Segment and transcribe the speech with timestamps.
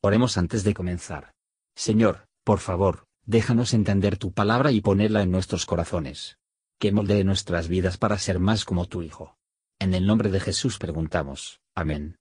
[0.00, 1.32] Oremos antes de comenzar.
[1.74, 6.38] Señor, por favor, déjanos entender tu palabra y ponerla en nuestros corazones.
[6.78, 9.36] Que moldee nuestras vidas para ser más como tu Hijo.
[9.80, 11.60] En el nombre de Jesús preguntamos.
[11.74, 12.16] Amén.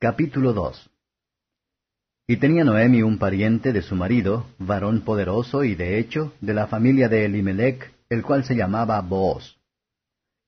[0.00, 0.90] Capítulo 2
[2.26, 6.66] Y tenía Noemi un pariente de su marido, varón poderoso y de hecho, de la
[6.66, 9.58] familia de Elimelech, el cual se llamaba Booz.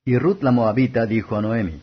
[0.05, 1.81] Y Ruth la Moabita dijo a Noemi,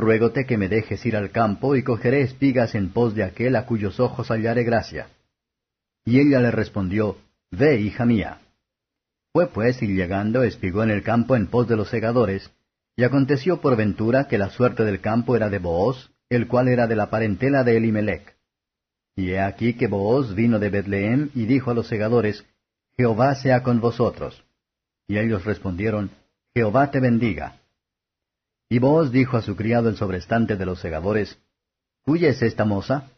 [0.00, 3.66] Ruégote que me dejes ir al campo y cogeré espigas en pos de aquel a
[3.66, 5.08] cuyos ojos hallaré gracia.
[6.04, 7.18] Y ella le respondió,
[7.50, 8.40] Ve, hija mía.
[9.32, 12.50] Fue pues y llegando espigó en el campo en pos de los segadores,
[12.96, 16.86] y aconteció por ventura que la suerte del campo era de Booz, el cual era
[16.86, 18.36] de la parentela de Elimelech.
[19.16, 22.44] Y he aquí que Booz vino de Betlehem y dijo a los segadores,
[22.96, 24.42] Jehová sea con vosotros.
[25.06, 26.10] Y ellos respondieron,
[26.54, 27.59] Jehová te bendiga.
[28.72, 31.36] Y Booz dijo a su criado el sobrestante de los segadores,
[32.04, 33.10] ¿Cuya es esta moza?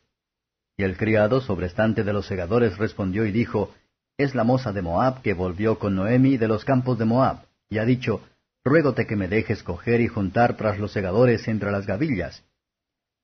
[0.79, 3.71] Y el criado sobrestante de los segadores respondió y dijo,
[4.17, 7.79] Es la moza de Moab que volvió con Noemi de los campos de Moab, y
[7.79, 8.23] ha dicho,
[8.65, 12.43] Ruégote que me dejes coger y juntar tras los segadores entre las gavillas.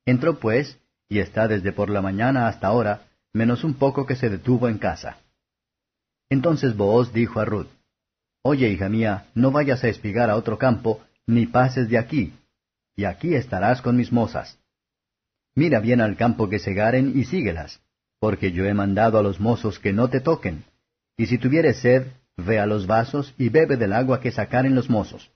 [0.04, 4.28] Entró pues, y está desde por la mañana hasta ahora, menos un poco que se
[4.28, 5.16] detuvo en casa.
[6.28, 7.68] Entonces Booz dijo a Ruth,
[8.42, 12.32] Oye, hija mía, no vayas a espigar a otro campo, ni pases de aquí,
[12.96, 14.58] y aquí estarás con mis mozas.
[15.54, 17.80] Mira bien al campo que segaren y síguelas,
[18.18, 20.64] porque yo he mandado a los mozos que no te toquen,
[21.16, 22.06] y si tuvieres sed,
[22.36, 25.30] ve a los vasos y bebe del agua que sacaren los mozos.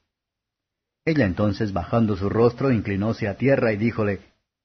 [1.04, 4.20] Ella entonces, bajando su rostro, inclinóse a tierra y díjole,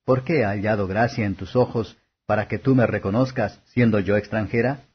[0.06, 4.16] ¿Por qué he hallado gracia en tus ojos, para que tú me reconozcas, siendo yo
[4.16, 4.86] extranjera?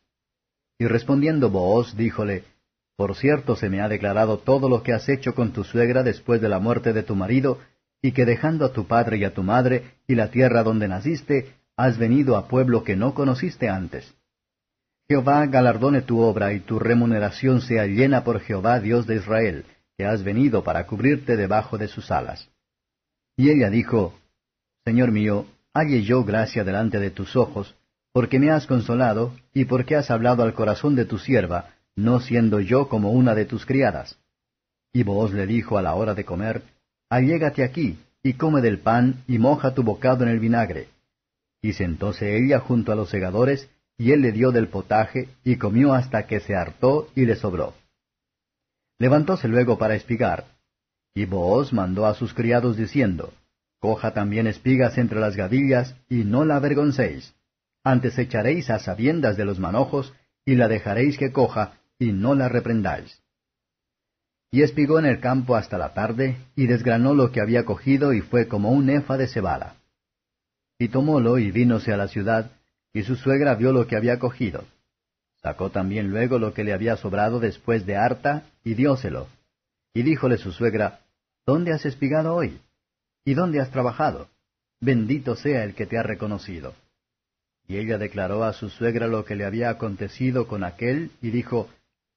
[0.79, 2.45] Y respondiendo Booz, díjole,
[3.03, 6.41] por cierto se me ha declarado todo lo que has hecho con tu suegra después
[6.41, 7.59] de la muerte de tu marido,
[8.01, 11.53] y que dejando a tu padre y a tu madre, y la tierra donde naciste,
[11.77, 14.15] has venido a pueblo que no conociste antes.
[15.09, 19.65] Jehová galardone tu obra y tu remuneración sea llena por Jehová Dios de Israel,
[19.99, 22.51] que has venido para cubrirte debajo de sus alas.
[23.37, 24.15] Y ella dijo,
[24.85, 27.75] Señor mío, halle yo gracia delante de tus ojos,
[28.13, 32.61] porque me has consolado, y porque has hablado al corazón de tu sierva, no siendo
[32.61, 34.19] yo como una de tus criadas.
[34.93, 36.63] Y vos le dijo a la hora de comer,
[37.09, 40.89] Allégate aquí, y come del pan, y moja tu bocado en el vinagre.
[41.61, 45.93] Y sentóse ella junto a los segadores, y él le dio del potaje, y comió
[45.95, 47.75] hasta que se hartó y le sobró.
[48.99, 50.47] Levantóse luego para espigar,
[51.15, 53.33] y Booz mandó a sus criados diciendo,
[53.81, 57.35] Coja también espigas entre las gavillas, y no la avergoncéis.
[57.85, 60.15] Antes echaréis a sabiendas de los manojos,
[60.45, 63.21] y la dejaréis que coja, y no la reprendáis.
[64.51, 68.21] Y espigó en el campo hasta la tarde, y desgranó lo que había cogido, y
[68.21, 69.77] fue como un efa de cebada.
[70.79, 72.51] Y tomólo, y vínose a la ciudad,
[72.93, 74.65] y su suegra vio lo que había cogido.
[75.41, 79.29] Sacó también luego lo que le había sobrado después de harta, y dióselo.
[79.95, 81.01] Y díjole su suegra,
[81.47, 82.61] ¿Dónde has espigado hoy?
[83.25, 84.29] ¿Y dónde has trabajado?
[84.81, 86.75] Bendito sea el que te ha reconocido.
[87.67, 91.69] Y ella declaró a su suegra lo que le había acontecido con aquel, y dijo,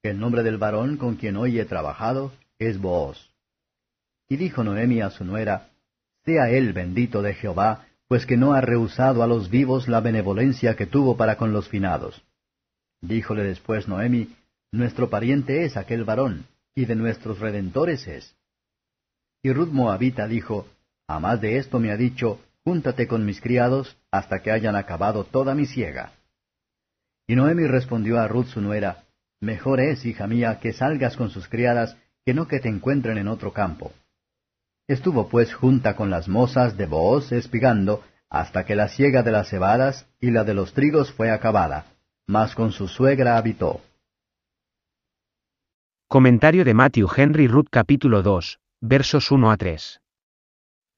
[0.10, 3.18] el nombre del varón con quien hoy he trabajado es Booz.
[4.28, 5.70] Y dijo Noemi a su nuera,
[6.24, 10.76] Sea él bendito de Jehová, pues que no ha rehusado a los vivos la benevolencia
[10.76, 12.22] que tuvo para con los finados.
[13.02, 14.36] Díjole después Noemi,
[14.72, 18.36] Nuestro pariente es aquel varón, y de nuestros redentores es.
[19.42, 20.68] Y Ruth Moabita dijo,
[21.08, 25.24] A más de esto me ha dicho, Júntate con mis criados hasta que hayan acabado
[25.24, 26.14] toda mi siega.
[27.28, 29.05] Y Noemi respondió a Ruth su nuera,
[29.42, 33.28] Mejor es, hija mía, que salgas con sus criadas, que no que te encuentren en
[33.28, 33.92] otro campo.
[34.88, 39.50] Estuvo pues junta con las mozas de Booz espigando, hasta que la siega de las
[39.50, 41.86] cebadas y la de los trigos fue acabada,
[42.28, 43.82] mas con su suegra habitó.
[46.08, 50.02] Comentario de Matthew Henry Ruth capítulo 2, versos 1 a 3.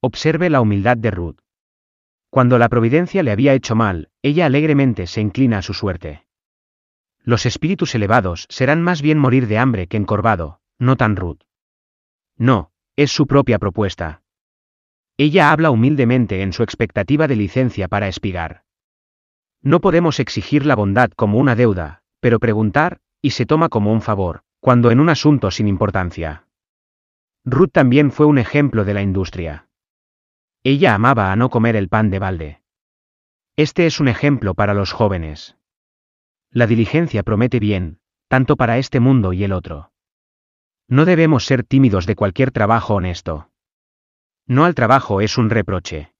[0.00, 1.38] Observe la humildad de Ruth.
[2.30, 6.27] Cuando la providencia le había hecho mal, ella alegremente se inclina a su suerte.
[7.24, 11.42] Los espíritus elevados serán más bien morir de hambre que encorvado, no tan Ruth.
[12.36, 14.22] No, es su propia propuesta.
[15.16, 18.62] Ella habla humildemente en su expectativa de licencia para espigar.
[19.60, 24.00] No podemos exigir la bondad como una deuda, pero preguntar, y se toma como un
[24.00, 26.46] favor, cuando en un asunto sin importancia.
[27.44, 29.68] Ruth también fue un ejemplo de la industria.
[30.62, 32.62] Ella amaba a no comer el pan de balde.
[33.56, 35.57] Este es un ejemplo para los jóvenes.
[36.50, 37.98] La diligencia promete bien,
[38.28, 39.92] tanto para este mundo y el otro.
[40.88, 43.50] No debemos ser tímidos de cualquier trabajo honesto.
[44.46, 46.14] No al trabajo es un reproche.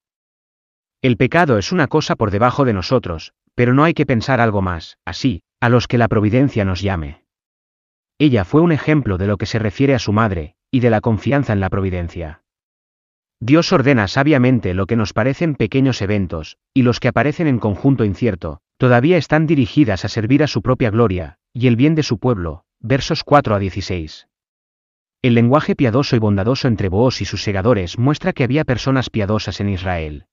[1.01, 4.61] El pecado es una cosa por debajo de nosotros, pero no hay que pensar algo
[4.61, 7.25] más, así, a los que la providencia nos llame.
[8.19, 11.01] Ella fue un ejemplo de lo que se refiere a su madre, y de la
[11.01, 12.43] confianza en la providencia.
[13.41, 18.05] Dios ordena sabiamente lo que nos parecen pequeños eventos, y los que aparecen en conjunto
[18.05, 22.19] incierto, todavía están dirigidas a servir a su propia gloria, y el bien de su
[22.19, 24.29] pueblo, versos 4 a 16.
[25.23, 29.61] El lenguaje piadoso y bondadoso entre Boaz y sus segadores muestra que había personas piadosas
[29.61, 30.27] en Israel.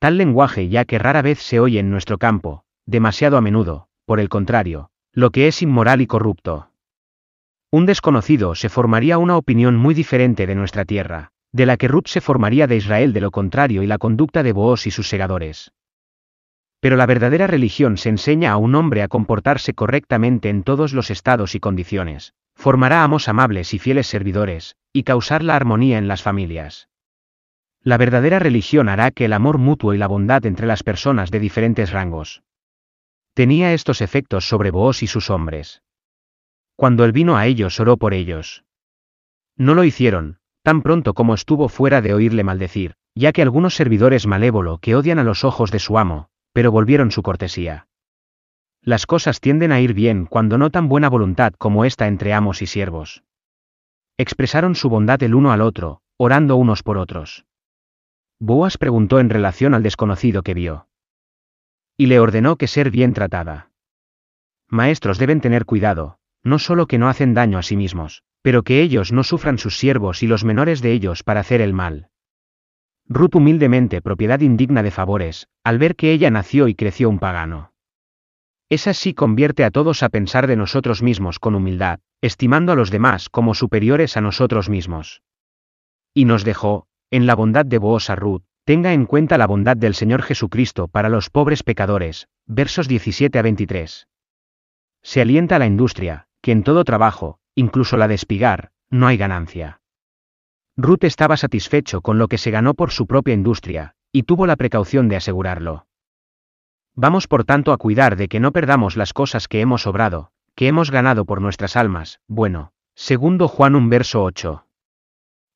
[0.00, 4.20] Tal lenguaje ya que rara vez se oye en nuestro campo, demasiado a menudo, por
[4.20, 6.70] el contrario, lo que es inmoral y corrupto.
[7.70, 12.06] Un desconocido se formaría una opinión muy diferente de nuestra tierra, de la que Ruth
[12.06, 15.72] se formaría de Israel de lo contrario y la conducta de Booz y sus segadores.
[16.80, 21.10] Pero la verdadera religión se enseña a un hombre a comportarse correctamente en todos los
[21.10, 26.22] estados y condiciones, formará amos amables y fieles servidores, y causar la armonía en las
[26.22, 26.88] familias.
[27.82, 31.40] La verdadera religión hará que el amor mutuo y la bondad entre las personas de
[31.40, 32.42] diferentes rangos.
[33.34, 35.82] Tenía estos efectos sobre Booz y sus hombres.
[36.76, 38.64] Cuando él vino a ellos oró por ellos.
[39.56, 40.37] No lo hicieron,
[40.68, 45.18] tan pronto como estuvo fuera de oírle maldecir, ya que algunos servidores malévolo que odian
[45.18, 47.88] a los ojos de su amo, pero volvieron su cortesía.
[48.82, 52.60] Las cosas tienden a ir bien cuando no tan buena voluntad como esta entre amos
[52.60, 53.22] y siervos.
[54.18, 57.46] Expresaron su bondad el uno al otro, orando unos por otros.
[58.38, 60.86] Boas preguntó en relación al desconocido que vio.
[61.96, 63.70] Y le ordenó que ser bien tratada.
[64.68, 68.82] Maestros deben tener cuidado, no solo que no hacen daño a sí mismos, pero que
[68.82, 72.08] ellos no sufran sus siervos y los menores de ellos para hacer el mal.
[73.06, 77.72] Ruth humildemente propiedad indigna de favores, al ver que ella nació y creció un pagano.
[78.68, 82.90] Esa sí convierte a todos a pensar de nosotros mismos con humildad, estimando a los
[82.90, 85.22] demás como superiores a nosotros mismos.
[86.12, 89.78] Y nos dejó, en la bondad de Boaz a Ruth, tenga en cuenta la bondad
[89.78, 94.06] del Señor Jesucristo para los pobres pecadores, versos 17 a 23.
[95.02, 99.80] Se alienta la industria, que en todo trabajo, incluso la de espigar, no hay ganancia.
[100.76, 104.54] Ruth estaba satisfecho con lo que se ganó por su propia industria, y tuvo la
[104.54, 105.86] precaución de asegurarlo.
[106.94, 110.68] Vamos por tanto a cuidar de que no perdamos las cosas que hemos obrado, que
[110.68, 114.64] hemos ganado por nuestras almas, bueno, segundo Juan un verso 8.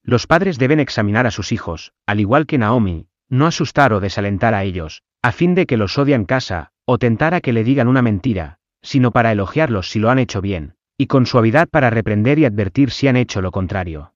[0.03, 4.55] Los padres deben examinar a sus hijos, al igual que Naomi, no asustar o desalentar
[4.55, 7.87] a ellos, a fin de que los odian casa, o tentar a que le digan
[7.87, 12.39] una mentira, sino para elogiarlos si lo han hecho bien, y con suavidad para reprender
[12.39, 14.15] y advertir si han hecho lo contrario.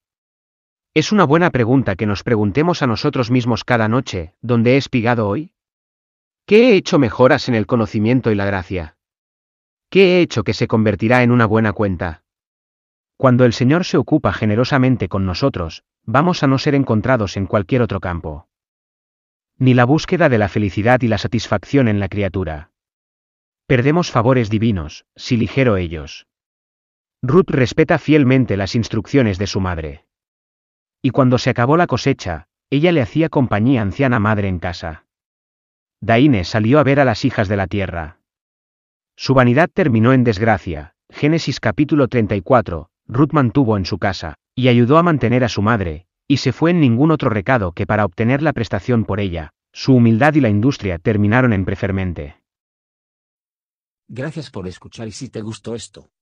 [0.94, 5.26] Es una buena pregunta que nos preguntemos a nosotros mismos cada noche, ¿dónde he espigado
[5.26, 5.50] hoy?
[6.46, 8.96] ¿Qué he hecho mejoras en el conocimiento y la gracia?
[9.90, 12.22] ¿Qué he hecho que se convertirá en una buena cuenta?
[13.16, 17.82] Cuando el Señor se ocupa generosamente con nosotros, vamos a no ser encontrados en cualquier
[17.82, 18.46] otro campo.
[19.58, 22.70] Ni la búsqueda de la felicidad y la satisfacción en la criatura.
[23.66, 26.28] Perdemos favores divinos, si ligero ellos.
[27.28, 30.04] Ruth respeta fielmente las instrucciones de su madre.
[31.02, 35.06] Y cuando se acabó la cosecha, ella le hacía compañía anciana madre en casa.
[36.00, 38.20] Daine salió a ver a las hijas de la tierra.
[39.16, 44.96] Su vanidad terminó en desgracia, Génesis capítulo 34, Ruth mantuvo en su casa, y ayudó
[44.96, 48.40] a mantener a su madre, y se fue en ningún otro recado que para obtener
[48.40, 52.36] la prestación por ella, su humildad y la industria terminaron en prefermente.
[54.06, 56.10] Gracias por escuchar y si te gustó esto,